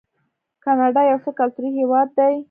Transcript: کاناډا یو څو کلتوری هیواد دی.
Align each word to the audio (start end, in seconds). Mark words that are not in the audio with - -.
کاناډا 0.63 1.01
یو 1.11 1.17
څو 1.23 1.31
کلتوری 1.39 1.71
هیواد 1.79 2.07
دی. 2.17 2.33